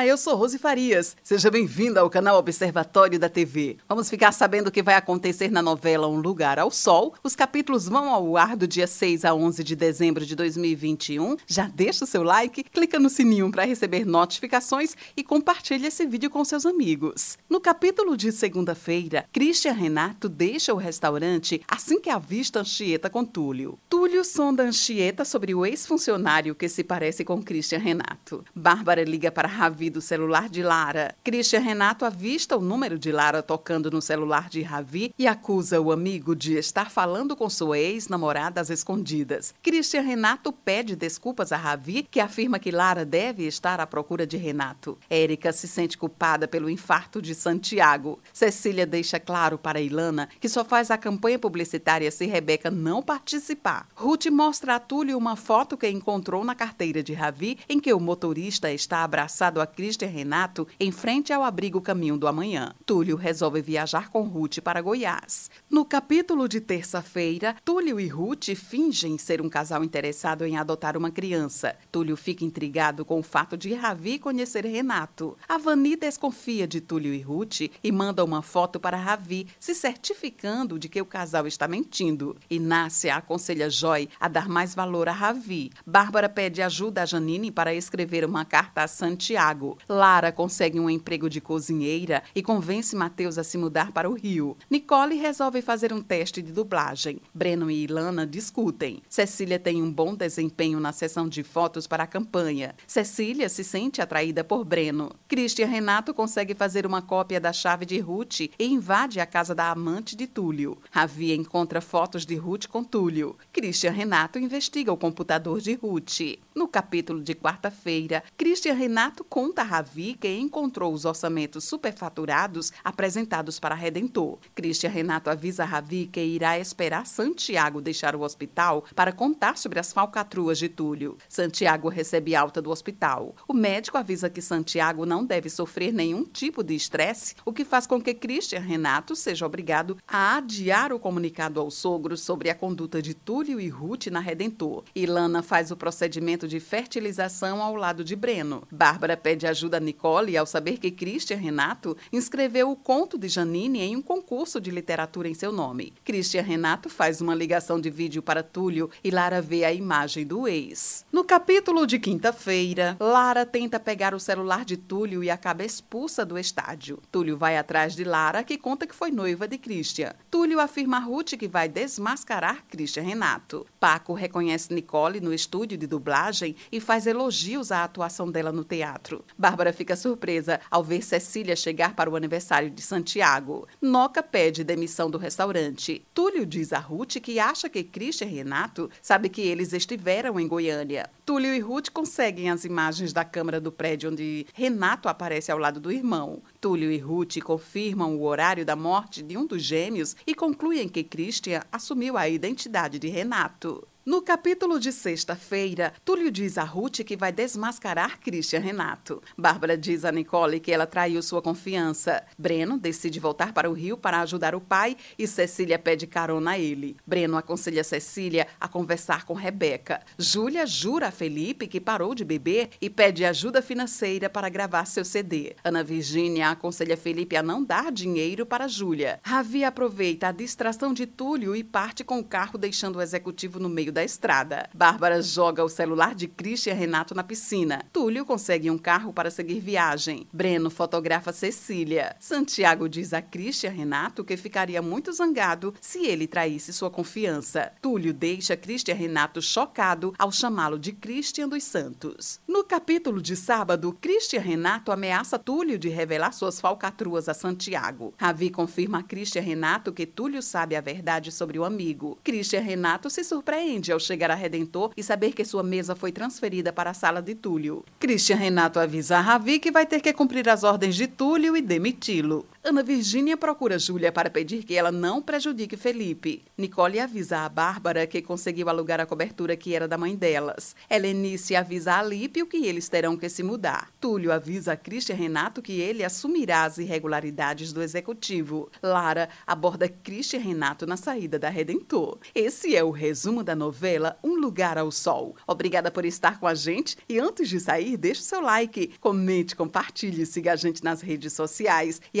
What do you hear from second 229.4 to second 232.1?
aproveita a distração de Túlio e parte